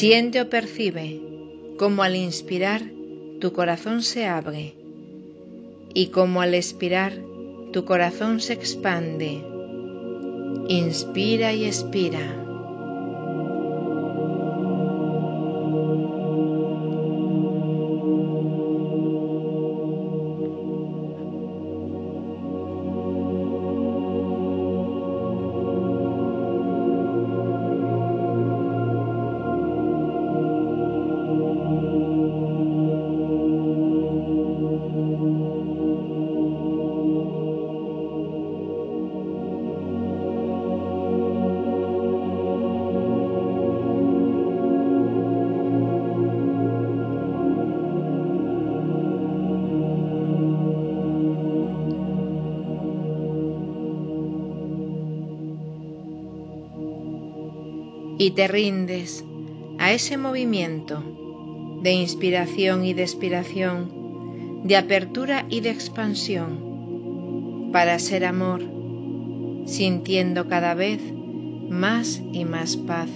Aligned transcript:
Siente 0.00 0.40
o 0.40 0.48
percibe 0.48 1.20
como 1.76 2.02
al 2.02 2.16
inspirar 2.16 2.80
tu 3.38 3.52
corazón 3.52 4.02
se 4.02 4.24
abre 4.24 4.72
y 5.92 6.06
como 6.06 6.40
al 6.40 6.54
expirar 6.54 7.12
tu 7.70 7.84
corazón 7.84 8.40
se 8.40 8.54
expande. 8.54 9.42
Inspira 10.68 11.52
y 11.52 11.66
expira. 11.66 12.49
Y 58.20 58.30
te 58.32 58.48
rindes 58.48 59.24
a 59.78 59.92
ese 59.92 60.18
movimiento 60.18 61.02
de 61.80 61.92
inspiración 61.92 62.84
y 62.84 62.92
de 62.92 63.04
expiración, 63.04 64.60
de 64.64 64.76
apertura 64.76 65.46
y 65.48 65.60
de 65.60 65.70
expansión, 65.70 67.70
para 67.72 67.98
ser 67.98 68.26
amor, 68.26 68.60
sintiendo 69.64 70.48
cada 70.48 70.74
vez 70.74 71.00
más 71.70 72.20
y 72.34 72.44
más 72.44 72.76
paz. 72.76 73.08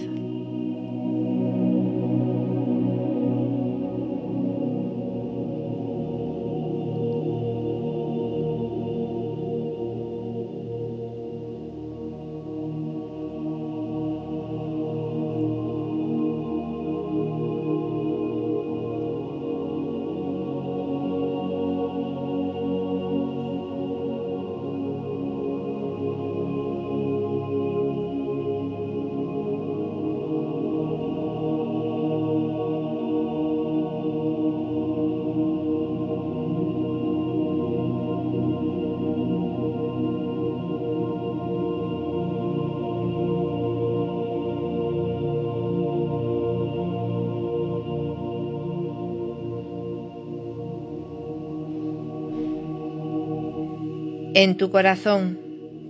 En 54.37 54.57
tu 54.57 54.69
corazón, 54.69 55.39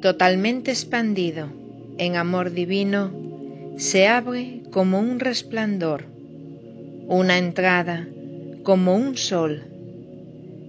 totalmente 0.03 0.69
expandido 0.69 1.49
en 1.97 2.15
amor 2.15 2.51
divino, 2.51 3.11
se 3.77 4.05
abre 4.07 4.61
como 4.69 4.99
un 4.99 5.19
resplandor, 5.19 6.05
una 7.07 7.39
entrada 7.39 8.07
como 8.61 8.95
un 8.95 9.17
sol, 9.17 9.63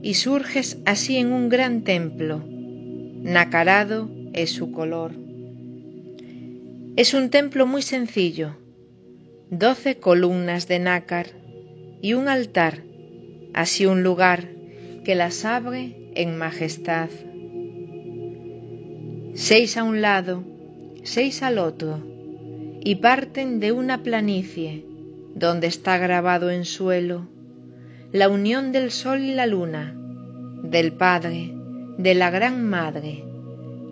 y 0.00 0.15
surges 0.15 0.78
así 0.86 1.19
en 1.19 1.32
un 1.32 1.50
gran 1.50 1.84
templo. 1.84 2.42
Nacarado 3.22 4.09
es 4.32 4.53
su 4.53 4.72
color. 4.72 5.12
Es 6.97 7.12
un 7.12 7.28
templo 7.28 7.66
muy 7.66 7.82
sencillo, 7.82 8.56
doce 9.50 9.98
columnas 9.98 10.66
de 10.66 10.78
nácar 10.78 11.26
y 12.00 12.15
un 12.15 12.28
altar, 12.28 12.78
así 13.53 13.84
un 13.84 14.03
lugar 14.03 14.48
que 15.04 15.15
las 15.15 15.44
abre 15.44 16.12
en 16.15 16.38
majestad 16.38 17.10
seis 19.36 19.76
a 19.76 19.84
un 19.84 20.00
lado, 20.00 20.42
seis 21.02 21.42
al 21.42 21.58
otro, 21.58 22.00
y 22.80 22.94
parten 22.97 23.60
de 23.60 23.70
una 23.70 24.02
planicie 24.02 24.86
donde 25.34 25.66
está 25.66 25.98
grabado 25.98 26.50
en 26.50 26.64
suelo 26.64 27.28
la 28.12 28.30
unión 28.30 28.72
del 28.72 28.91
sol 28.91 29.20
y 29.20 29.34
la 29.34 29.44
luna, 29.44 29.94
del 30.62 30.92
Padre, 30.92 31.52
de 31.98 32.14
la 32.14 32.30
Gran 32.30 32.64
Madre, 32.64 33.24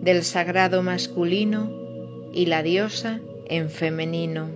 del 0.01 0.23
sagrado 0.23 0.81
masculino 0.81 1.71
y 2.33 2.47
la 2.47 2.63
diosa 2.63 3.19
en 3.47 3.69
femenino. 3.69 4.49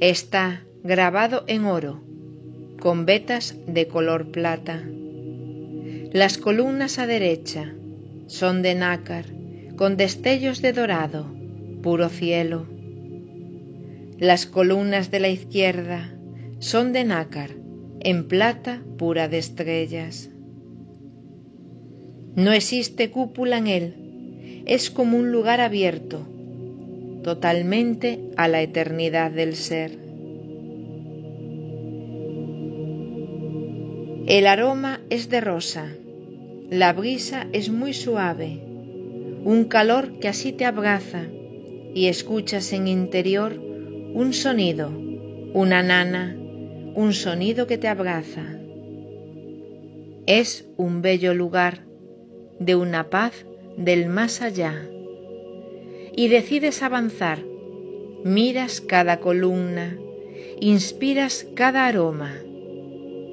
Está 0.00 0.64
grabado 0.84 1.44
en 1.46 1.64
oro, 1.64 2.02
con 2.78 3.06
vetas 3.06 3.56
de 3.66 3.88
color 3.88 4.30
plata. 4.30 4.82
Las 6.12 6.36
columnas 6.36 6.98
a 6.98 7.06
derecha 7.06 7.72
son 8.26 8.60
de 8.60 8.74
nácar, 8.74 9.24
con 9.76 9.96
destellos 9.96 10.60
de 10.60 10.74
dorado, 10.74 11.24
puro 11.82 12.10
cielo. 12.10 12.66
Las 14.18 14.44
columnas 14.44 15.10
de 15.10 15.20
la 15.20 15.30
izquierda 15.30 16.12
son 16.58 16.92
de 16.92 17.04
nácar, 17.04 17.52
en 18.00 18.28
plata 18.28 18.82
pura 18.98 19.26
de 19.26 19.38
estrellas. 19.38 20.28
No 22.36 22.52
existe 22.52 23.10
cúpula 23.10 23.56
en 23.56 23.68
él, 23.68 24.62
es 24.66 24.90
como 24.90 25.16
un 25.16 25.32
lugar 25.32 25.62
abierto, 25.62 26.26
totalmente 27.22 28.20
a 28.36 28.48
la 28.48 28.60
eternidad 28.60 29.30
del 29.30 29.56
ser. 29.56 30.03
El 34.26 34.46
aroma 34.46 35.02
es 35.10 35.28
de 35.28 35.42
rosa, 35.42 35.92
la 36.70 36.94
brisa 36.94 37.46
es 37.52 37.68
muy 37.68 37.92
suave, 37.92 38.58
un 39.44 39.66
calor 39.68 40.18
que 40.18 40.28
así 40.28 40.50
te 40.52 40.64
abraza 40.64 41.24
y 41.94 42.06
escuchas 42.06 42.72
en 42.72 42.88
interior 42.88 43.52
un 44.14 44.32
sonido, 44.32 44.90
una 45.52 45.82
nana, 45.82 46.34
un 46.94 47.12
sonido 47.12 47.66
que 47.66 47.76
te 47.76 47.86
abraza. 47.86 48.58
Es 50.26 50.66
un 50.78 51.02
bello 51.02 51.34
lugar 51.34 51.84
de 52.58 52.76
una 52.76 53.10
paz 53.10 53.44
del 53.76 54.06
más 54.06 54.40
allá. 54.40 54.88
Y 56.16 56.28
decides 56.28 56.82
avanzar, 56.82 57.40
miras 58.24 58.80
cada 58.80 59.20
columna, 59.20 59.98
inspiras 60.60 61.46
cada 61.54 61.86
aroma, 61.86 62.32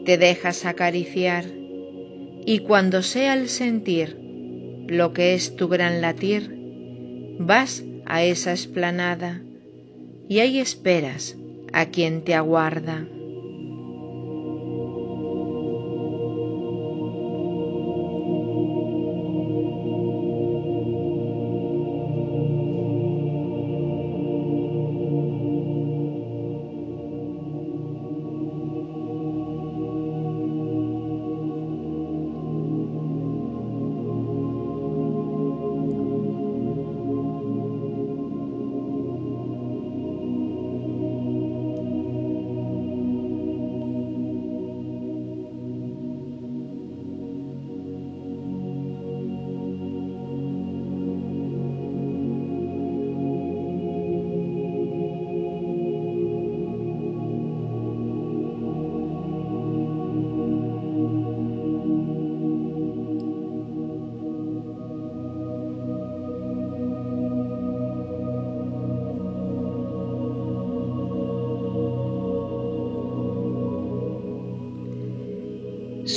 te 0.06 0.18
dejas 0.18 0.66
acariciar 0.66 1.46
y 2.46 2.60
cuando 2.60 3.04
sea 3.04 3.34
el 3.34 3.50
sentir 3.50 4.18
lo 4.88 5.14
que 5.14 5.34
es 5.34 5.56
tu 5.56 5.68
gran 5.68 6.02
latir, 6.02 7.36
vas 7.38 7.84
a 8.06 8.24
esa 8.24 8.52
esplanada 8.52 9.42
y 10.28 10.40
ahí 10.40 10.60
esperas 10.60 11.38
a 11.72 11.86
quien 11.86 12.24
te 12.24 12.36
aguarda. 12.36 13.08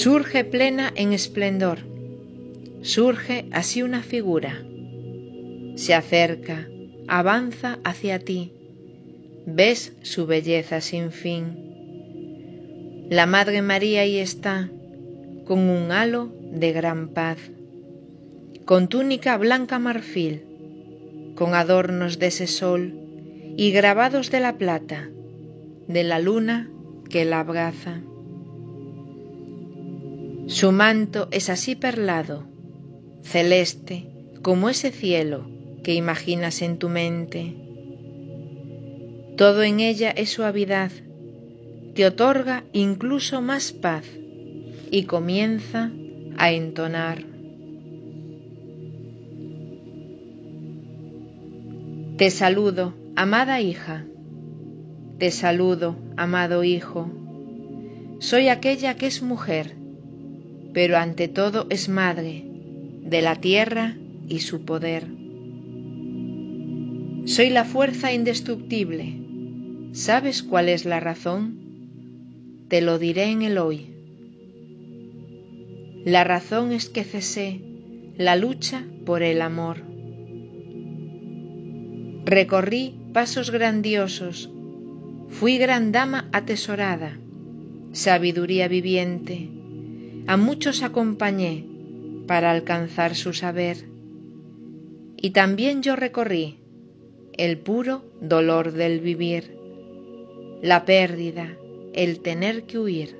Surge 0.04 0.44
plena 0.44 0.92
en 0.96 1.14
esplendor, 1.14 1.78
surge 2.82 3.46
así 3.52 3.82
una 3.82 4.02
figura. 4.02 4.62
Se 5.76 5.94
acerca, 5.94 6.68
avanza 7.08 7.78
hacia 7.84 8.18
ti, 8.18 8.52
ves 9.46 9.94
su 10.02 10.26
belleza 10.26 10.82
sin 10.82 11.10
fin. 11.10 11.56
La 13.08 13.24
Madre 13.24 13.62
María 13.62 14.02
ahí 14.02 14.18
está, 14.18 14.68
con 15.46 15.60
un 15.70 15.90
halo 15.90 16.30
de 16.52 16.72
gran 16.72 17.08
paz, 17.08 17.38
con 18.66 18.88
túnica 18.88 19.38
blanca 19.38 19.78
marfil, 19.78 20.42
con 21.34 21.54
adornos 21.54 22.18
de 22.18 22.26
ese 22.26 22.46
sol 22.46 22.92
y 23.56 23.70
grabados 23.70 24.30
de 24.30 24.40
la 24.40 24.58
plata, 24.58 25.08
de 25.88 26.04
la 26.04 26.18
luna 26.18 26.68
que 27.08 27.24
la 27.24 27.40
abraza. 27.40 28.02
Su 30.46 30.72
manto 30.72 31.28
es 31.30 31.48
así 31.48 31.74
perlado, 31.74 32.44
celeste, 33.22 34.06
como 34.42 34.68
ese 34.68 34.90
cielo 34.90 35.48
que 35.82 35.94
imaginas 35.94 36.60
en 36.60 36.76
tu 36.76 36.90
mente. 36.90 37.54
Todo 39.38 39.62
en 39.62 39.80
ella 39.80 40.10
es 40.10 40.28
suavidad, 40.28 40.92
te 41.94 42.04
otorga 42.04 42.64
incluso 42.74 43.40
más 43.40 43.72
paz 43.72 44.04
y 44.90 45.04
comienza 45.04 45.90
a 46.36 46.52
entonar. 46.52 47.24
Te 52.18 52.30
saludo, 52.30 52.92
amada 53.16 53.62
hija, 53.62 54.04
te 55.18 55.30
saludo, 55.30 55.96
amado 56.18 56.64
hijo, 56.64 57.10
soy 58.18 58.48
aquella 58.48 58.96
que 58.96 59.06
es 59.06 59.22
mujer 59.22 59.83
pero 60.74 60.98
ante 60.98 61.28
todo 61.28 61.66
es 61.70 61.88
madre 61.88 62.44
de 62.44 63.22
la 63.22 63.36
tierra 63.36 63.96
y 64.28 64.40
su 64.40 64.64
poder. 64.64 65.06
Soy 67.26 67.48
la 67.48 67.64
fuerza 67.64 68.12
indestructible. 68.12 69.14
¿Sabes 69.92 70.42
cuál 70.42 70.68
es 70.68 70.84
la 70.84 70.98
razón? 71.00 72.66
Te 72.68 72.80
lo 72.80 72.98
diré 72.98 73.30
en 73.30 73.42
el 73.42 73.56
hoy. 73.56 73.86
La 76.04 76.24
razón 76.24 76.72
es 76.72 76.90
que 76.90 77.04
cesé 77.04 77.60
la 78.16 78.36
lucha 78.36 78.84
por 79.06 79.22
el 79.22 79.40
amor. 79.42 79.78
Recorrí 82.24 82.94
pasos 83.12 83.50
grandiosos, 83.50 84.50
fui 85.28 85.56
gran 85.58 85.92
dama 85.92 86.28
atesorada, 86.32 87.16
sabiduría 87.92 88.66
viviente, 88.66 89.53
a 90.26 90.36
muchos 90.38 90.82
acompañé 90.82 91.66
para 92.26 92.50
alcanzar 92.50 93.14
su 93.14 93.34
saber, 93.34 93.84
y 95.16 95.30
también 95.30 95.82
yo 95.82 95.96
recorrí 95.96 96.58
el 97.36 97.58
puro 97.58 98.04
dolor 98.20 98.72
del 98.72 99.00
vivir, 99.00 99.56
la 100.62 100.84
pérdida, 100.86 101.56
el 101.92 102.20
tener 102.20 102.62
que 102.64 102.78
huir. 102.78 103.16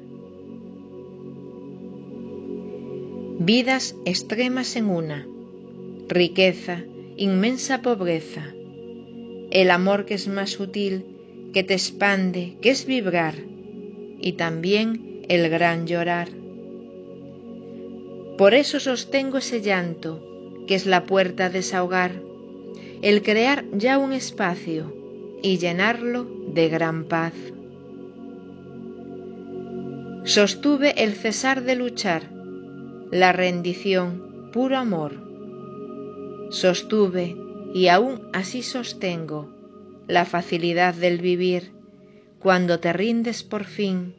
Vidas 3.39 3.97
extremas 4.07 4.77
en 4.77 4.87
una, 4.87 5.27
riqueza, 6.09 6.85
inmensa 7.17 7.83
pobreza, 7.83 8.47
el 9.50 9.71
amor 9.71 10.07
que 10.07 10.15
es 10.15 10.27
más 10.29 10.50
sutil, 10.50 11.05
que 11.53 11.65
te 11.65 11.75
expande, 11.75 12.57
que 12.62 12.71
es 12.71 12.87
vibrar, 12.87 13.35
y 14.21 14.33
también 14.33 15.23
el 15.28 15.50
gran 15.50 15.87
llorar 15.87 16.44
por 18.37 18.55
eso 18.55 18.81
sostengo 18.81 19.38
ese 19.38 19.61
llanto, 19.61 20.21
que 20.67 20.75
es 20.75 20.87
la 20.87 21.05
puerta 21.05 21.47
a 21.47 21.50
desahogar, 21.50 22.21
el 23.03 23.23
crear 23.23 23.64
ya 23.73 23.99
un 23.99 24.12
espacio 24.12 24.93
y 25.43 25.59
llenarlo 25.59 26.26
de 26.49 26.69
gran 26.69 27.05
paz. 27.05 27.35
Sostuve 30.25 31.05
el 31.05 31.12
cesar 31.12 31.64
de 31.64 31.76
luchar, 31.76 32.31
la 33.11 33.33
rendición, 33.33 34.50
puro 34.53 34.79
amor. 34.79 35.12
Sostuve 36.50 37.37
y 37.75 37.88
aún 37.88 38.23
así 38.33 38.62
sostengo 38.62 39.53
la 40.09 40.25
facilidad 40.25 40.95
del 40.95 41.19
vivir 41.19 41.73
cuando 42.38 42.81
te 42.81 42.93
rindes 42.93 43.43
por 43.43 43.64
fin 43.64 44.14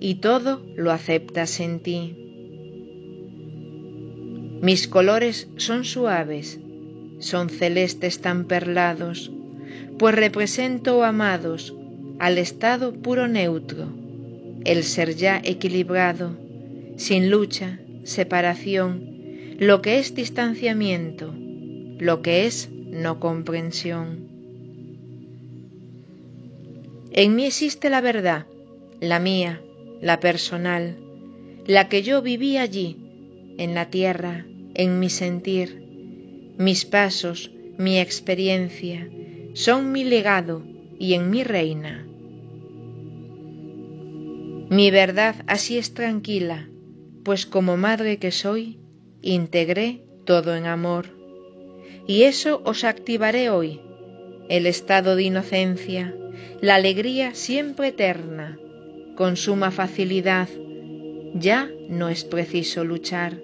y 0.00 0.16
todo 0.16 0.62
lo 0.76 0.92
aceptas 0.92 1.60
en 1.60 1.80
ti. 1.80 2.23
Mis 4.64 4.88
colores 4.88 5.46
son 5.58 5.84
suaves, 5.84 6.58
son 7.18 7.50
celestes 7.50 8.22
tan 8.22 8.46
perlados, 8.46 9.30
pues 9.98 10.14
represento, 10.14 11.04
amados, 11.04 11.74
al 12.18 12.38
estado 12.38 12.94
puro 12.94 13.28
neutro, 13.28 13.92
el 14.64 14.84
ser 14.84 15.16
ya 15.16 15.38
equilibrado, 15.44 16.34
sin 16.96 17.28
lucha, 17.28 17.78
separación, 18.04 19.56
lo 19.58 19.82
que 19.82 19.98
es 19.98 20.14
distanciamiento, 20.14 21.34
lo 21.98 22.22
que 22.22 22.46
es 22.46 22.70
no 22.72 23.20
comprensión. 23.20 24.30
En 27.12 27.36
mí 27.36 27.44
existe 27.44 27.90
la 27.90 28.00
verdad, 28.00 28.46
la 29.02 29.18
mía, 29.18 29.60
la 30.00 30.20
personal, 30.20 30.96
la 31.66 31.90
que 31.90 32.02
yo 32.02 32.22
viví 32.22 32.56
allí, 32.56 32.96
en 33.58 33.74
la 33.74 33.90
tierra, 33.90 34.46
en 34.74 34.98
mi 34.98 35.10
sentir. 35.10 35.82
Mis 36.58 36.84
pasos, 36.84 37.50
mi 37.78 37.98
experiencia, 37.98 39.08
son 39.54 39.92
mi 39.92 40.04
legado 40.04 40.62
y 40.98 41.14
en 41.14 41.30
mi 41.30 41.42
reina. 41.44 42.06
Mi 44.70 44.90
verdad 44.90 45.36
así 45.46 45.78
es 45.78 45.94
tranquila, 45.94 46.68
pues 47.24 47.46
como 47.46 47.76
madre 47.76 48.18
que 48.18 48.30
soy, 48.30 48.78
integré 49.22 50.02
todo 50.24 50.56
en 50.56 50.66
amor. 50.66 51.06
Y 52.06 52.22
eso 52.22 52.60
os 52.64 52.84
activaré 52.84 53.50
hoy, 53.50 53.80
el 54.48 54.66
estado 54.66 55.16
de 55.16 55.24
inocencia, 55.24 56.14
la 56.60 56.76
alegría 56.76 57.34
siempre 57.34 57.88
eterna, 57.88 58.58
con 59.16 59.36
suma 59.36 59.70
facilidad, 59.70 60.48
ya 61.34 61.70
no 61.88 62.08
es 62.08 62.24
preciso 62.24 62.84
luchar. 62.84 63.38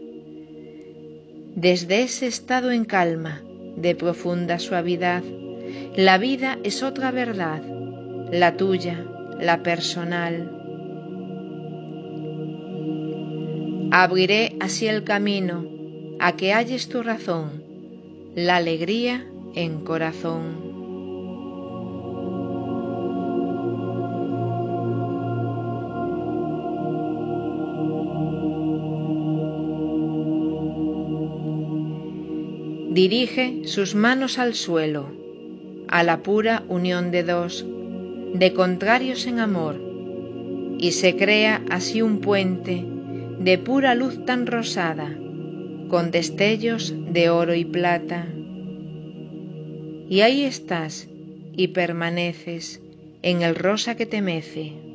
Desde 1.57 2.03
ese 2.03 2.27
estado 2.27 2.71
en 2.71 2.85
calma, 2.85 3.43
de 3.77 3.95
profunda 3.95 4.59
suavidad, 4.59 5.23
la 5.97 6.19
vida 6.19 6.59
es 6.63 6.83
otra 6.83 7.11
verdad, 7.11 7.63
la 8.31 8.57
tuya, 8.57 9.05
la 9.41 9.63
personal. 9.63 10.57
Abriré 13.91 14.57
así 14.61 14.87
el 14.87 15.03
camino 15.03 15.67
a 16.21 16.37
que 16.37 16.53
halles 16.53 16.89
tu 16.89 17.03
razón, 17.03 17.65
la 18.35 18.57
alegría 18.57 19.27
en 19.55 19.81
corazón. 19.81 20.70
Dirige 32.91 33.63
sus 33.67 33.95
manos 33.95 34.41
al 34.41 34.55
suelo, 34.55 35.07
a 35.87 36.03
la 36.03 36.25
pura 36.25 36.65
unión 36.69 37.13
de 37.13 37.23
dos, 37.23 37.65
de 38.35 38.53
contrarios 38.53 39.27
en 39.29 39.39
amor, 39.39 39.81
y 40.79 40.91
se 40.91 41.15
crea 41.15 41.63
así 41.71 42.03
un 42.03 42.21
puente 42.21 42.85
de 43.39 43.59
pura 43.59 43.95
luz 43.95 44.25
tan 44.25 44.45
rosada, 44.47 45.17
con 45.89 46.11
destellos 46.11 46.93
de 47.13 47.31
oro 47.31 47.55
y 47.55 47.65
plata. 47.65 48.27
Y 50.09 50.23
ahí 50.23 50.43
estás 50.43 51.09
y 51.53 51.69
permaneces 51.69 52.83
en 53.23 53.43
el 53.43 53.55
rosa 53.55 53.97
que 53.97 54.07
te 54.07 54.21
mece. 54.21 54.90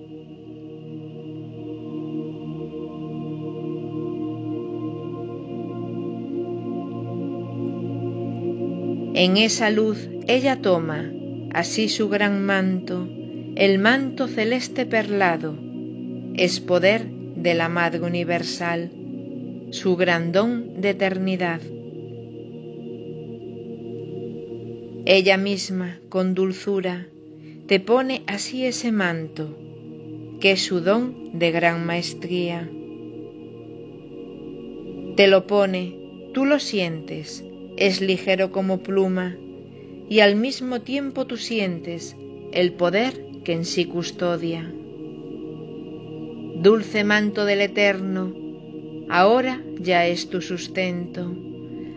En 9.17 9.37
esa 9.37 9.69
luz 9.69 10.09
ella 10.27 10.61
toma 10.61 11.09
así 11.53 11.87
su 11.87 12.09
gran 12.09 12.45
manto, 12.45 13.07
el 13.55 13.79
manto 13.79 14.27
celeste 14.27 14.85
perlado, 14.85 15.57
es 16.35 16.59
poder 16.59 17.05
de 17.37 17.53
la 17.53 17.69
Madre 17.69 18.01
Universal, 18.01 18.91
su 19.69 19.95
gran 19.95 20.33
don 20.33 20.81
de 20.81 20.89
eternidad. 20.89 21.61
Ella 25.05 25.37
misma, 25.37 25.97
con 26.09 26.33
dulzura, 26.33 27.07
te 27.67 27.79
pone 27.79 28.23
así 28.27 28.65
ese 28.65 28.91
manto, 28.91 29.57
que 30.41 30.51
es 30.51 30.61
su 30.61 30.81
don 30.81 31.39
de 31.39 31.51
gran 31.51 31.85
maestría. 31.85 32.69
Te 35.15 35.27
lo 35.27 35.47
pone, 35.47 35.95
tú 36.33 36.43
lo 36.43 36.59
sientes, 36.59 37.45
es 37.77 38.01
ligero 38.01 38.51
como 38.51 38.79
pluma, 38.79 39.37
y 40.09 40.19
al 40.19 40.35
mismo 40.35 40.81
tiempo 40.81 41.25
tú 41.25 41.37
sientes 41.37 42.15
el 42.51 42.73
poder 42.73 43.25
que 43.43 43.53
en 43.53 43.65
sí 43.65 43.85
custodia. 43.85 44.71
Dulce 46.55 47.03
manto 47.03 47.45
del 47.45 47.61
Eterno, 47.61 48.33
ahora 49.09 49.61
ya 49.79 50.07
es 50.07 50.29
tu 50.29 50.41
sustento, 50.41 51.35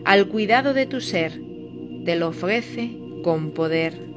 al 0.05 0.27
cuidado 0.27 0.73
de 0.73 0.85
tu 0.85 1.01
ser, 1.01 1.39
te 2.05 2.15
lo 2.15 2.29
ofrece 2.29 2.91
con 3.23 3.51
poder. 3.51 4.09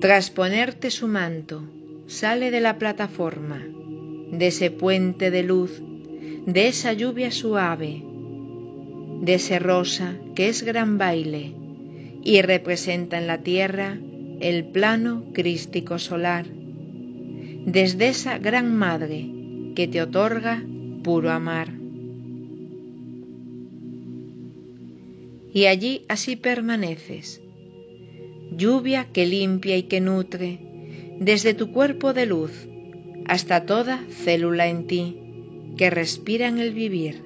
Tras 0.00 0.30
ponerte 0.30 0.90
su 0.90 1.06
manto, 1.06 1.62
sale 2.06 2.50
de 2.50 2.60
la 2.60 2.78
plataforma, 2.78 3.62
de 4.32 4.46
ese 4.46 4.70
puente 4.70 5.30
de 5.30 5.42
luz, 5.42 5.82
de 6.46 6.68
esa 6.68 6.92
lluvia 6.92 7.30
suave, 7.30 8.02
de 9.22 9.34
ese 9.34 9.58
rosa 9.58 10.16
que 10.34 10.48
es 10.48 10.62
gran 10.62 10.98
baile 10.98 11.52
y 12.24 12.42
representa 12.42 13.18
en 13.18 13.26
la 13.26 13.38
tierra 13.38 13.98
el 14.40 14.64
plano 14.64 15.24
crístico 15.32 15.98
solar, 15.98 16.46
desde 17.66 18.08
esa 18.08 18.38
gran 18.38 18.74
madre 18.74 19.30
que 19.76 19.86
te 19.86 20.02
otorga 20.02 20.62
puro 21.02 21.30
amar. 21.30 21.72
Y 25.54 25.66
allí 25.66 26.02
así 26.08 26.34
permaneces, 26.34 27.42
lluvia 28.56 29.06
que 29.12 29.26
limpia 29.26 29.76
y 29.76 29.84
que 29.84 30.00
nutre, 30.00 30.71
desde 31.24 31.54
tu 31.54 31.70
cuerpo 31.70 32.12
de 32.14 32.26
luz 32.26 32.66
hasta 33.26 33.64
toda 33.64 34.04
célula 34.08 34.66
en 34.66 34.88
ti 34.88 35.18
que 35.76 35.88
respira 35.88 36.48
en 36.48 36.58
el 36.58 36.74
vivir. 36.74 37.22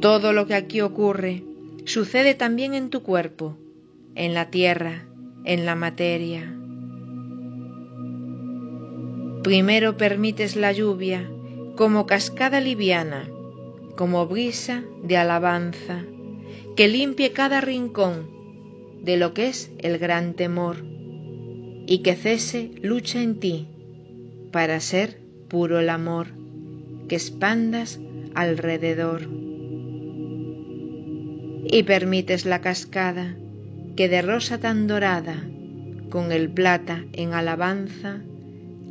Todo 0.00 0.32
lo 0.32 0.48
que 0.48 0.54
aquí 0.54 0.80
ocurre 0.80 1.44
sucede 1.84 2.34
también 2.34 2.74
en 2.74 2.90
tu 2.90 3.04
cuerpo, 3.04 3.56
en 4.16 4.34
la 4.34 4.50
tierra, 4.50 5.06
en 5.44 5.66
la 5.66 5.76
materia. 5.76 6.52
Primero 9.44 9.96
permites 9.96 10.56
la 10.56 10.72
lluvia 10.72 11.30
como 11.76 12.06
cascada 12.06 12.60
liviana, 12.60 13.30
como 13.96 14.26
brisa 14.26 14.82
de 15.04 15.16
alabanza, 15.16 16.02
que 16.74 16.88
limpie 16.88 17.30
cada 17.30 17.60
rincón 17.60 18.28
de 19.00 19.16
lo 19.16 19.32
que 19.32 19.46
es 19.46 19.70
el 19.78 19.98
gran 19.98 20.34
temor 20.34 20.89
y 21.90 21.98
que 22.04 22.14
cese 22.14 22.70
lucha 22.82 23.20
en 23.20 23.40
ti 23.40 23.66
para 24.52 24.78
ser 24.78 25.18
puro 25.48 25.80
el 25.80 25.88
amor 25.88 26.28
que 27.08 27.16
expandas 27.16 27.98
alrededor. 28.36 29.28
Y 31.66 31.82
permites 31.82 32.46
la 32.46 32.60
cascada 32.60 33.34
que 33.96 34.08
de 34.08 34.22
rosa 34.22 34.58
tan 34.58 34.86
dorada, 34.86 35.42
con 36.10 36.30
el 36.30 36.48
plata 36.48 37.04
en 37.12 37.34
alabanza, 37.34 38.20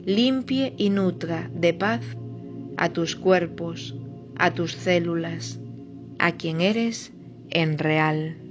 limpie 0.05 0.73
y 0.77 0.89
nutra 0.89 1.49
de 1.53 1.73
paz 1.73 2.01
a 2.75 2.89
tus 2.89 3.15
cuerpos, 3.15 3.95
a 4.35 4.53
tus 4.53 4.73
células, 4.73 5.57
a 6.19 6.33
quien 6.33 6.59
eres 6.59 7.13
en 7.49 7.77
real. 7.77 8.48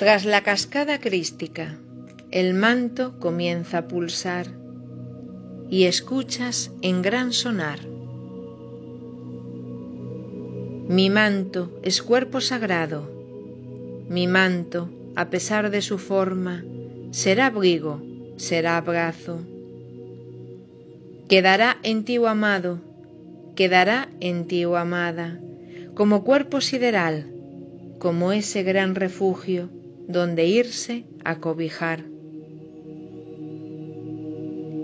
Tras 0.00 0.24
la 0.24 0.40
cascada 0.40 0.98
crística, 0.98 1.76
el 2.30 2.54
manto 2.54 3.18
comienza 3.18 3.76
a 3.76 3.86
pulsar 3.86 4.46
y 5.68 5.84
escuchas 5.84 6.72
en 6.80 7.02
gran 7.02 7.34
sonar. 7.34 7.80
Mi 10.88 11.10
manto 11.10 11.78
es 11.82 12.00
cuerpo 12.00 12.40
sagrado, 12.40 13.10
mi 14.08 14.26
manto, 14.26 14.88
a 15.16 15.28
pesar 15.28 15.70
de 15.70 15.82
su 15.82 15.98
forma, 15.98 16.64
será 17.10 17.48
abrigo, 17.48 18.00
será 18.36 18.78
abrazo. 18.78 19.42
Quedará 21.28 21.76
en 21.82 22.06
ti, 22.06 22.16
oh 22.16 22.26
amado, 22.26 22.80
quedará 23.54 24.08
en 24.20 24.46
ti, 24.46 24.64
oh 24.64 24.78
amada, 24.78 25.38
como 25.94 26.24
cuerpo 26.24 26.62
sideral, 26.62 27.26
como 27.98 28.32
ese 28.32 28.62
gran 28.62 28.94
refugio 28.94 29.68
donde 30.10 30.46
irse 30.46 31.04
a 31.24 31.38
cobijar. 31.38 32.04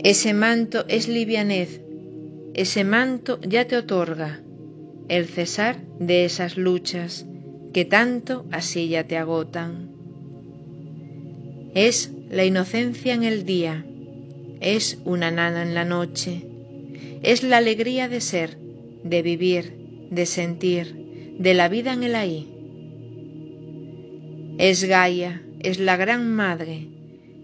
Ese 0.02 0.34
manto 0.34 0.84
es 0.88 1.08
livianez, 1.08 1.80
ese 2.54 2.84
manto 2.84 3.40
ya 3.40 3.66
te 3.66 3.76
otorga 3.76 4.40
el 5.08 5.26
cesar 5.26 5.80
de 5.98 6.24
esas 6.24 6.56
luchas 6.56 7.26
que 7.72 7.84
tanto 7.84 8.46
así 8.50 8.88
ya 8.88 9.04
te 9.04 9.16
agotan. 9.16 9.90
Es 11.74 12.12
la 12.30 12.44
inocencia 12.44 13.14
en 13.14 13.24
el 13.24 13.44
día, 13.44 13.84
es 14.60 14.98
una 15.04 15.30
nana 15.30 15.62
en 15.62 15.74
la 15.74 15.84
noche, 15.84 16.42
es 17.22 17.42
la 17.42 17.58
alegría 17.58 18.08
de 18.08 18.20
ser, 18.20 18.58
de 19.02 19.22
vivir, 19.22 19.74
de 20.10 20.24
sentir, 20.26 21.34
de 21.38 21.54
la 21.54 21.68
vida 21.68 21.92
en 21.92 22.02
el 22.04 22.14
ahí. 22.14 22.55
Es 24.58 24.84
Gaia, 24.84 25.42
es 25.60 25.78
la 25.78 25.98
gran 25.98 26.34
madre, 26.34 26.88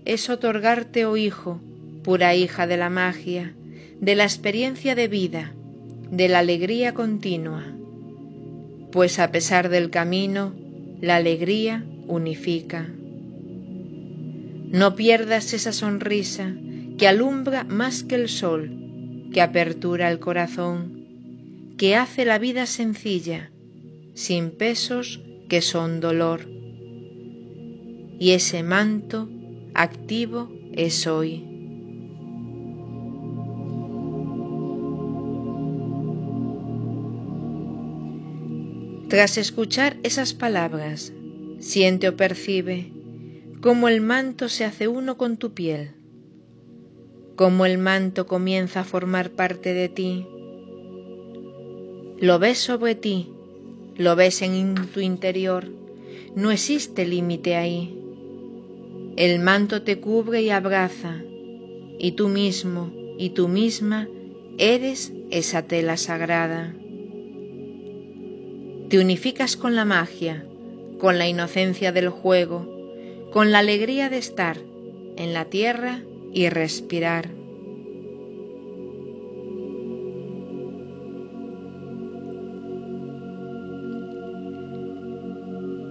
es 0.06 0.30
otorgarte, 0.30 1.04
oh 1.04 1.18
hijo, 1.18 1.60
pura 2.02 2.34
hija 2.34 2.66
de 2.66 2.78
la 2.78 2.88
magia, 2.88 3.54
de 4.00 4.14
la 4.16 4.24
experiencia 4.24 4.94
de 4.94 5.08
vida, 5.08 5.52
de 6.10 6.28
la 6.28 6.38
alegría 6.38 6.94
continua, 6.94 7.64
pues 8.92 9.18
a 9.18 9.30
pesar 9.30 9.68
del 9.68 9.90
camino, 9.90 10.54
la 11.02 11.16
alegría 11.16 11.84
unifica. 12.06 12.88
No 14.70 14.96
pierdas 14.96 15.52
esa 15.52 15.72
sonrisa 15.72 16.54
que 16.96 17.08
alumbra 17.08 17.64
más 17.64 18.04
que 18.04 18.14
el 18.14 18.30
sol, 18.30 18.70
que 19.34 19.42
apertura 19.42 20.10
el 20.10 20.18
corazón, 20.18 21.74
que 21.76 21.94
hace 21.94 22.24
la 22.24 22.38
vida 22.38 22.64
sencilla, 22.64 23.50
sin 24.14 24.50
pesos 24.50 25.20
que 25.50 25.60
son 25.60 26.00
dolor. 26.00 26.51
Y 28.22 28.30
ese 28.30 28.62
manto 28.62 29.28
activo 29.74 30.48
es 30.74 31.08
hoy. 31.08 31.44
Tras 39.08 39.38
escuchar 39.38 39.96
esas 40.04 40.34
palabras, 40.34 41.12
siente 41.58 42.08
o 42.08 42.16
percibe 42.16 42.92
cómo 43.60 43.88
el 43.88 44.00
manto 44.00 44.48
se 44.48 44.66
hace 44.66 44.86
uno 44.86 45.16
con 45.16 45.36
tu 45.36 45.52
piel, 45.52 45.90
cómo 47.34 47.66
el 47.66 47.76
manto 47.76 48.28
comienza 48.28 48.82
a 48.82 48.84
formar 48.84 49.30
parte 49.30 49.74
de 49.74 49.88
ti. 49.88 50.24
Lo 52.20 52.38
ves 52.38 52.58
sobre 52.58 52.94
ti, 52.94 53.30
lo 53.96 54.14
ves 54.14 54.42
en 54.42 54.76
tu 54.94 55.00
interior, 55.00 55.68
no 56.36 56.52
existe 56.52 57.04
límite 57.04 57.56
ahí. 57.56 57.98
El 59.16 59.40
manto 59.40 59.82
te 59.82 60.00
cubre 60.00 60.40
y 60.40 60.48
abraza, 60.48 61.20
y 61.98 62.12
tú 62.12 62.28
mismo 62.28 62.90
y 63.18 63.30
tú 63.30 63.46
misma 63.46 64.08
eres 64.56 65.12
esa 65.30 65.62
tela 65.62 65.98
sagrada. 65.98 66.74
Te 68.88 68.98
unificas 68.98 69.56
con 69.56 69.76
la 69.76 69.84
magia, 69.84 70.46
con 70.98 71.18
la 71.18 71.28
inocencia 71.28 71.92
del 71.92 72.08
juego, 72.08 72.66
con 73.30 73.52
la 73.52 73.58
alegría 73.58 74.08
de 74.08 74.18
estar 74.18 74.56
en 75.16 75.34
la 75.34 75.44
tierra 75.44 76.02
y 76.32 76.48
respirar. 76.48 77.30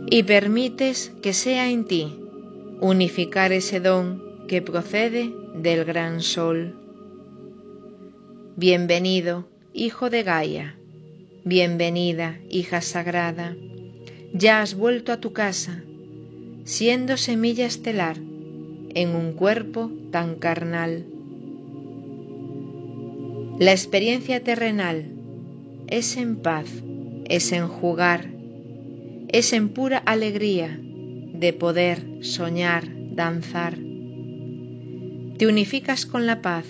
Y 0.10 0.24
permites 0.24 1.14
que 1.22 1.34
sea 1.34 1.70
en 1.70 1.86
ti 1.86 2.21
unificar 2.82 3.52
ese 3.52 3.80
don 3.80 4.48
que 4.48 4.60
procede 4.64 5.32
del 5.54 5.86
gran 5.86 6.22
sol. 6.22 6.76
Bienvenido, 8.56 9.48
hijo 9.72 10.10
de 10.10 10.24
Gaia, 10.24 10.76
bienvenida, 11.46 12.40
hija 12.50 12.82
sagrada, 12.82 13.56
ya 14.34 14.64
has 14.64 14.74
vuelto 14.74 15.12
a 15.12 15.18
tu 15.18 15.32
casa 15.32 15.84
siendo 16.64 17.18
semilla 17.18 17.68
estelar 17.68 18.18
en 18.18 19.16
un 19.16 19.34
cuerpo 19.34 19.92
tan 20.10 20.36
carnal. 20.36 21.06
La 23.60 23.74
experiencia 23.74 24.44
terrenal 24.44 25.06
es 25.86 26.18
en 26.18 26.36
paz, 26.38 26.66
es 27.26 27.52
en 27.52 27.68
jugar, 27.68 28.32
es 29.28 29.54
en 29.54 29.70
pura 29.70 30.00
alegría 30.00 30.80
de 31.42 31.54
poder 31.54 32.06
soñar, 32.22 32.84
danzar. 33.16 33.74
Te 35.38 35.48
unificas 35.48 36.06
con 36.06 36.28
la 36.28 36.40
paz 36.44 36.66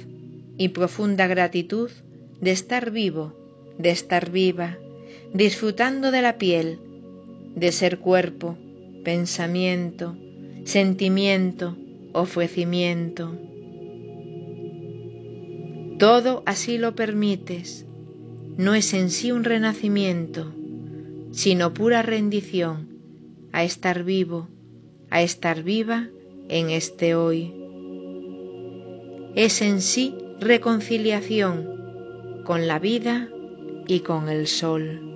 y 0.58 0.70
profunda 0.70 1.28
gratitud 1.28 1.92
de 2.40 2.52
estar 2.52 2.90
vivo, 2.90 3.34
de 3.78 3.92
estar 3.92 4.32
viva, 4.32 4.78
disfrutando 5.34 6.10
de 6.12 6.22
la 6.22 6.38
piel, 6.38 6.80
de 7.54 7.74
ser 7.74 8.00
cuerpo, 8.00 8.58
pensamiento, 9.04 10.16
sentimiento, 10.64 11.76
ofrecimiento. 12.14 13.38
Todo 16.00 16.44
así 16.46 16.78
lo 16.78 16.96
permites, 16.96 17.86
no 18.56 18.74
es 18.74 18.94
en 18.94 19.10
sí 19.10 19.34
un 19.34 19.44
renacimiento, 19.44 20.54
sino 21.32 21.74
pura 21.74 22.04
rendición 22.04 22.88
a 23.52 23.66
estar 23.66 24.06
vivo, 24.06 24.48
a 25.12 25.21
estar 25.21 25.62
viva 25.62 26.10
en 26.50 26.71
este 26.71 27.13
hoy. 27.13 27.54
Es 29.36 29.62
en 29.62 29.82
sí 29.82 30.15
reconciliación 30.39 32.41
con 32.43 32.67
la 32.67 32.80
vida 32.80 33.30
y 33.88 34.00
con 34.00 34.30
el 34.30 34.47
sol. 34.47 35.11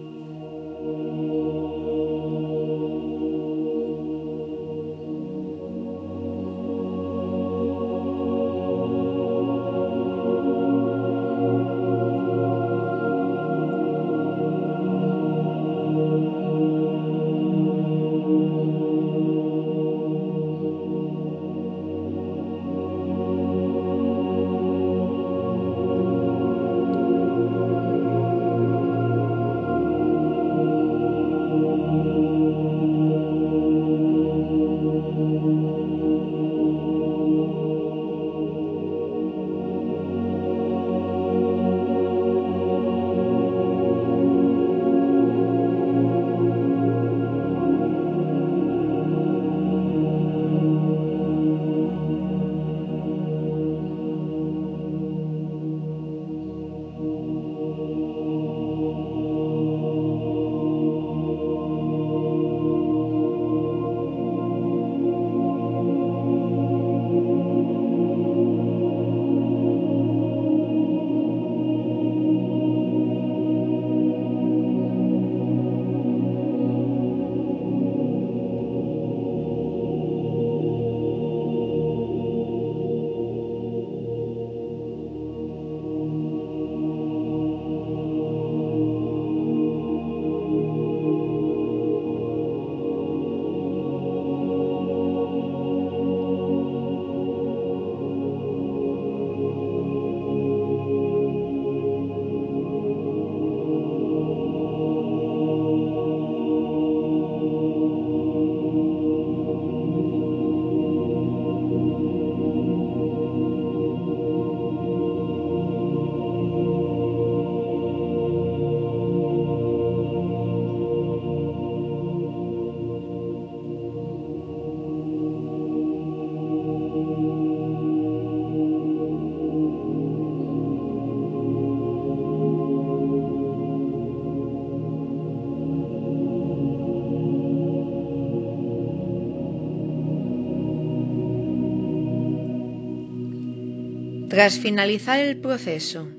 Tras 144.36 144.60
finalizar 144.60 145.22
el 145.22 145.38
proceso, 145.38 146.10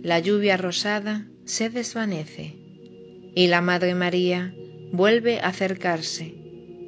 la 0.00 0.20
lluvia 0.20 0.56
rosada 0.56 1.26
se 1.44 1.70
desvanece 1.70 2.54
y 3.34 3.48
la 3.48 3.60
Madre 3.60 3.96
María 3.96 4.54
vuelve 4.92 5.40
a 5.40 5.48
acercarse, 5.48 6.36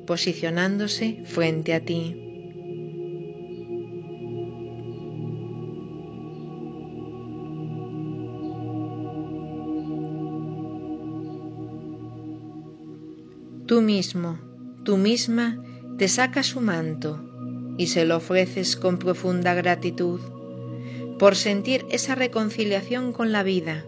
posicionándose 0.07 1.25
frente 1.25 1.75
a 1.75 1.81
ti. 1.81 2.15
Tú 13.67 13.83
mismo, 13.83 14.39
tú 14.85 14.99
misma, 14.99 15.61
te 15.99 16.07
sacas 16.07 16.47
su 16.47 16.61
manto 16.61 17.29
y 17.77 17.89
se 17.89 18.05
lo 18.05 18.19
ofreces 18.19 18.77
con 18.77 18.99
profunda 18.99 19.55
gratitud 19.55 20.21
por 21.19 21.37
sentir 21.37 21.85
esa 21.91 22.15
reconciliación 22.15 23.13
con 23.13 23.33
la 23.33 23.43
vida, 23.43 23.85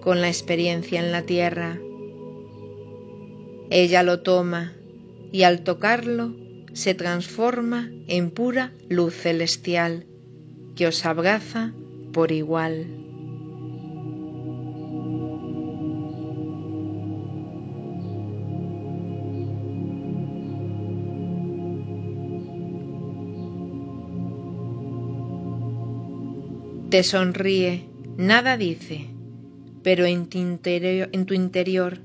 con 0.00 0.20
la 0.20 0.28
experiencia 0.28 1.00
en 1.00 1.12
la 1.12 1.22
tierra. 1.22 1.78
Ella 3.70 4.02
lo 4.02 4.20
toma 4.20 4.74
y 5.32 5.42
al 5.42 5.64
tocarlo 5.64 6.34
se 6.72 6.94
transforma 6.94 7.90
en 8.06 8.30
pura 8.30 8.72
luz 8.88 9.14
celestial 9.14 10.06
que 10.76 10.86
os 10.86 11.04
abraza 11.04 11.72
por 12.12 12.32
igual. 12.32 13.05
Te 26.90 27.02
sonríe, 27.02 27.88
nada 28.16 28.56
dice, 28.56 29.08
pero 29.82 30.06
en 30.06 30.28
tu, 30.28 30.38
interior, 31.34 31.98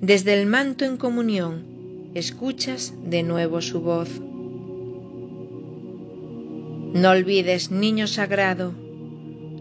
desde 0.00 0.40
el 0.40 0.46
manto 0.46 0.84
en 0.84 0.96
comunión, 0.96 2.10
escuchas 2.14 2.94
de 3.02 3.24
nuevo 3.24 3.60
su 3.60 3.80
voz. 3.80 4.20
No 6.92 7.10
olvides, 7.10 7.72
niño 7.72 8.06
sagrado, 8.06 8.72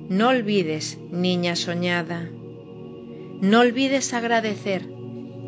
no 0.07 0.29
olvides, 0.29 0.99
niña 1.11 1.55
soñada, 1.55 2.29
no 3.41 3.61
olvides 3.61 4.13
agradecer 4.13 4.87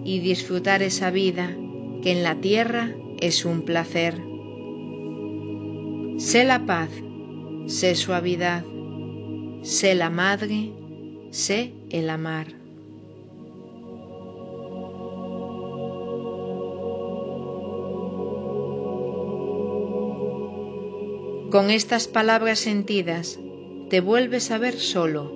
y 0.03 0.19
disfrutar 0.19 0.81
esa 0.81 1.11
vida 1.11 1.55
que 2.01 2.11
en 2.11 2.23
la 2.23 2.41
tierra 2.41 2.95
es 3.19 3.45
un 3.45 3.65
placer. 3.65 4.15
Sé 6.17 6.43
la 6.43 6.65
paz, 6.65 6.89
sé 7.67 7.93
suavidad, 7.93 8.63
sé 9.61 9.93
la 9.93 10.09
madre, 10.09 10.71
sé 11.29 11.73
el 11.91 12.09
amar. 12.09 12.47
Con 21.51 21.69
estas 21.69 22.07
palabras 22.07 22.59
sentidas 22.59 23.39
te 23.89 23.99
vuelves 23.99 24.51
a 24.51 24.57
ver 24.57 24.79
solo, 24.79 25.31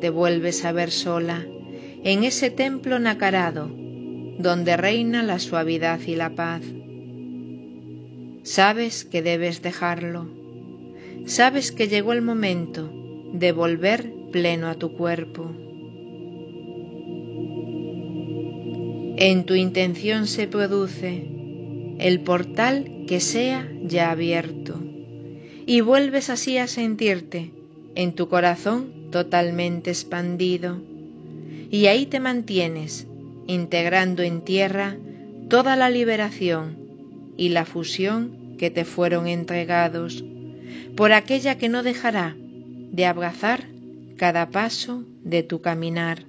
te 0.00 0.10
vuelves 0.10 0.64
a 0.64 0.72
ver 0.72 0.90
sola 0.90 1.46
en 2.02 2.24
ese 2.24 2.50
templo 2.50 2.98
nacarado 2.98 3.70
donde 4.38 4.76
reina 4.76 5.22
la 5.22 5.38
suavidad 5.38 6.00
y 6.00 6.16
la 6.16 6.34
paz. 6.34 6.62
Sabes 8.42 9.04
que 9.04 9.22
debes 9.22 9.62
dejarlo, 9.62 10.28
sabes 11.26 11.72
que 11.72 11.88
llegó 11.88 12.12
el 12.12 12.22
momento 12.22 13.03
de 13.34 13.50
volver 13.50 14.12
pleno 14.30 14.68
a 14.68 14.76
tu 14.76 14.92
cuerpo. 14.92 15.50
En 19.16 19.44
tu 19.44 19.54
intención 19.54 20.28
se 20.28 20.46
produce 20.46 21.26
el 21.98 22.20
portal 22.20 23.04
que 23.08 23.18
sea 23.18 23.68
ya 23.82 24.12
abierto 24.12 24.80
y 25.66 25.80
vuelves 25.80 26.30
así 26.30 26.58
a 26.58 26.68
sentirte 26.68 27.50
en 27.96 28.12
tu 28.14 28.28
corazón 28.28 28.92
totalmente 29.10 29.90
expandido 29.90 30.80
y 31.70 31.86
ahí 31.86 32.06
te 32.06 32.20
mantienes 32.20 33.08
integrando 33.48 34.22
en 34.22 34.42
tierra 34.42 34.96
toda 35.48 35.74
la 35.74 35.90
liberación 35.90 36.76
y 37.36 37.48
la 37.48 37.64
fusión 37.64 38.56
que 38.58 38.70
te 38.70 38.84
fueron 38.84 39.26
entregados 39.26 40.24
por 40.94 41.12
aquella 41.12 41.58
que 41.58 41.68
no 41.68 41.82
dejará 41.82 42.36
de 42.94 43.06
abrazar 43.06 43.64
cada 44.16 44.50
paso 44.50 45.02
de 45.24 45.42
tu 45.42 45.60
caminar 45.60 46.22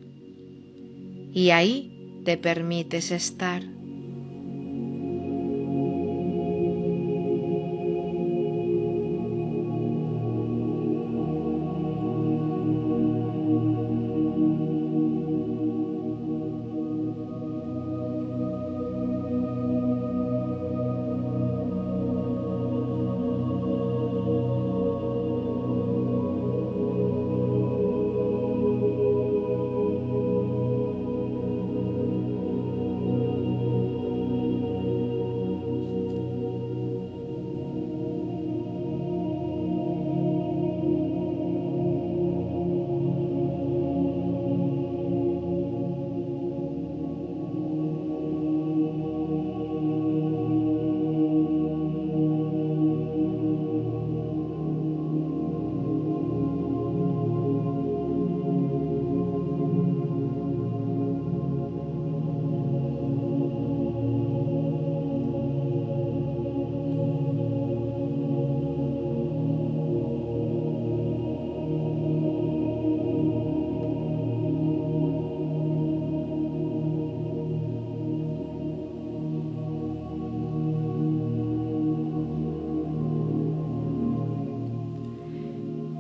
y 1.32 1.52
ahí 1.52 2.24
te 2.26 2.38
permites 2.38 3.12
estar. 3.12 3.75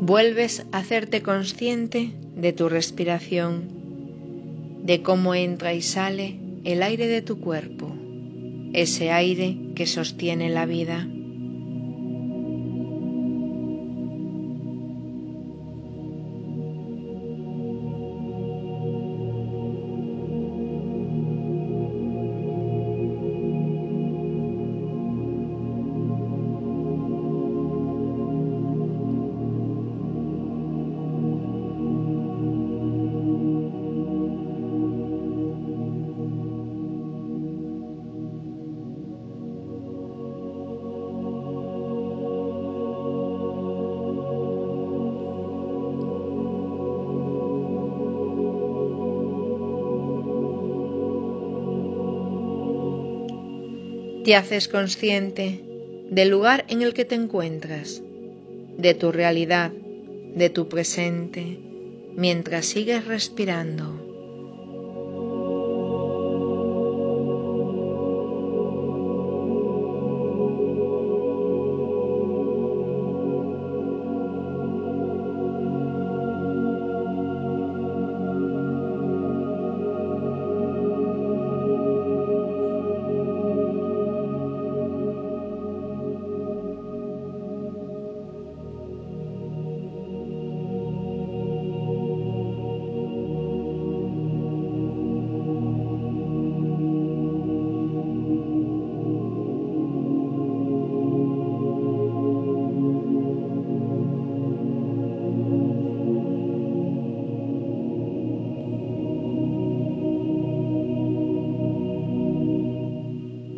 Vuelves 0.05 0.63
a 0.71 0.77
hacerte 0.77 1.23
consciente 1.23 2.11
de 2.35 2.53
tu 2.53 2.69
respiración, 2.69 3.63
de 4.83 5.01
cómo 5.01 5.33
entra 5.33 5.73
y 5.73 5.81
sale 5.81 6.35
el 6.63 6.83
aire 6.83 7.07
de 7.07 7.23
tu 7.23 7.39
cuerpo, 7.39 7.91
ese 8.73 9.09
aire 9.09 9.57
que 9.73 9.87
sostiene 9.87 10.49
la 10.49 10.67
vida. 10.67 11.07
Te 54.25 54.35
haces 54.35 54.67
consciente 54.67 55.61
del 56.09 56.29
lugar 56.29 56.65
en 56.67 56.81
el 56.81 56.95
que 56.95 57.05
te 57.05 57.13
encuentras, 57.13 58.01
de 58.75 58.95
tu 58.95 59.11
realidad, 59.11 59.71
de 59.71 60.49
tu 60.49 60.67
presente, 60.67 61.59
mientras 62.15 62.65
sigues 62.65 63.05
respirando. 63.05 64.04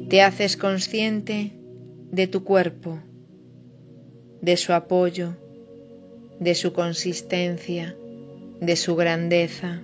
Te 0.10 0.22
haces 0.22 0.56
consciente 0.56 1.52
de 2.12 2.28
tu 2.28 2.46
cuerpo, 2.46 3.00
de 4.42 4.56
su 4.56 4.72
apoyo, 4.72 5.36
de 6.40 6.56
su 6.56 6.72
consistencia, 6.72 7.98
de 8.62 8.76
su 8.78 8.96
grandeza. 8.96 9.82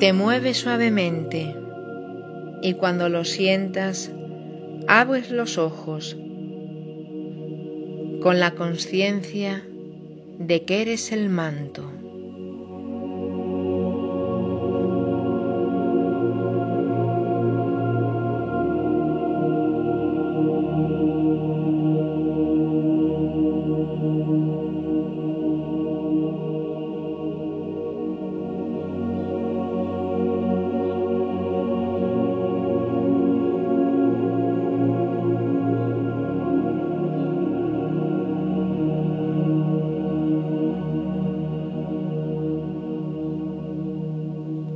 Te 0.00 0.14
mueves 0.14 0.56
suavemente 0.56 1.54
y 2.62 2.72
cuando 2.72 3.10
lo 3.10 3.26
sientas, 3.26 4.10
abres 4.88 5.30
los 5.30 5.58
ojos 5.58 6.16
con 8.22 8.40
la 8.40 8.54
conciencia 8.54 9.62
de 10.38 10.64
que 10.64 10.80
eres 10.80 11.12
el 11.12 11.28
manto. 11.28 11.99